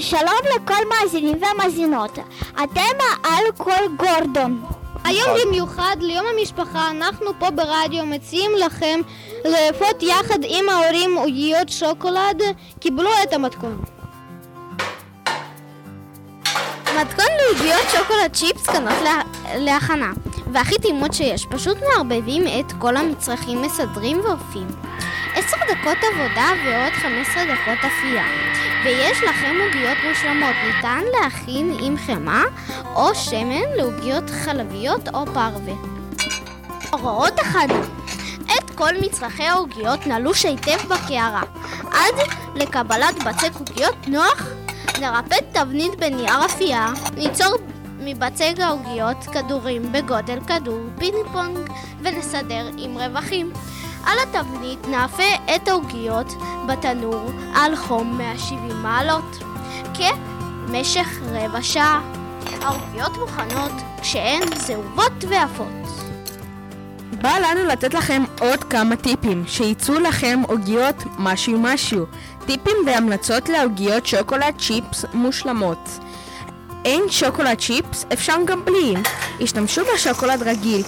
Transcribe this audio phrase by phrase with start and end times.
[0.00, 2.18] שלום לכל מאזינים והמאזינות,
[2.64, 4.64] אתם על כל גורדון.
[5.04, 9.00] היום במיוחד ליום המשפחה אנחנו פה ברדיו מציעים לכם
[9.44, 12.42] לאפות יחד עם ההורים עוגיות שוקולד,
[12.80, 13.84] קיבלו את המתכון.
[17.00, 19.20] מתכון לעוגיות שוקולד צ'יפס קנות לה...
[19.56, 20.12] להכנה
[20.52, 24.66] והכי טעימות שיש, פשוט מערבבים את כל המצרכים, מסדרים ואופים.
[25.50, 28.24] 10 דקות עבודה ועוד 15 דקות אפייה.
[28.84, 32.42] ויש לכם עוגיות מושלמות, ניתן להכין עם חמאה
[32.94, 35.72] או שמן לעוגיות חלביות או פרווה.
[36.90, 37.86] הוראות אחדות
[38.44, 41.42] את כל מצרכי העוגיות נלוש היטב בקערה.
[41.92, 42.14] עד
[42.54, 44.46] לקבלת בצק עוגיות נוח,
[45.00, 47.56] נרפד תבנית בנייר אפייה, ניצור
[47.98, 51.58] מבצק העוגיות כדורים בגודל כדור פינג פונג
[52.02, 53.52] ונסדר עם רווחים.
[54.04, 56.26] על התבנית נאפה את העוגיות
[56.68, 59.42] בתנור על חום 170 מעלות
[59.94, 62.00] כמשך רבע שעה.
[62.62, 65.66] העוגיות מוכנות כשהן זהובות ועפות.
[67.22, 72.06] בא לנו לתת לכם עוד כמה טיפים שיצאו לכם עוגיות משהו משהו
[72.46, 75.88] טיפים והמלצות לעוגיות שוקולד צ'יפס מושלמות
[76.84, 78.94] אין שוקולד צ'יפס, אפשר גם בלי.
[79.40, 80.82] השתמשו בשוקולד רגיל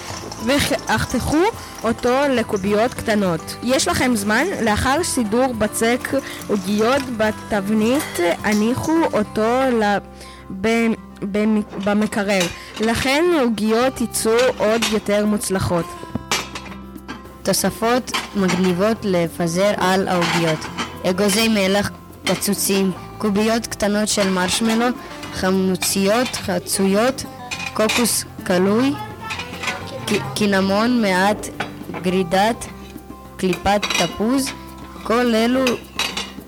[0.46, 1.42] והחתכו
[1.84, 3.56] אותו לקוביות קטנות.
[3.62, 6.08] יש לכם זמן, לאחר סידור בצק
[6.48, 10.02] עוגיות בתבנית, הניחו אותו לב...
[11.84, 12.42] במקרר.
[12.80, 15.86] לכן עוגיות יצאו עוד יותר מוצלחות.
[17.42, 20.58] תוספות מגניבות לפזר על העוגיות
[21.10, 21.90] אגוזי מלח
[22.24, 24.86] קצוצים, קוביות קטנות של מרשמלו,
[25.33, 27.25] חמוציות חצויות,
[27.75, 28.92] קוקוס קלוי,
[30.34, 31.47] קינמון מעט,
[32.02, 32.64] גרידת
[33.36, 34.48] קליפת תפוז,
[35.02, 35.64] כל אלו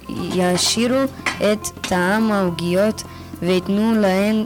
[0.08, 1.04] יעשירו
[1.36, 3.02] את טעם העוגיות
[3.42, 4.44] וייתנו להן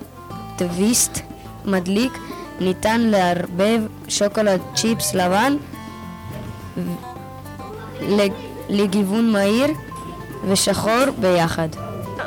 [0.57, 1.19] טוויסט
[1.65, 2.13] מדליק.
[2.61, 5.57] ניתן לערבב שוקולד צ'יפס לבן
[8.69, 9.67] לגיוון מהיר
[10.49, 11.69] ושחור ביחד.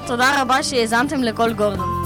[0.07, 2.00] תודה רבה שהאזנתם לכל גורדון.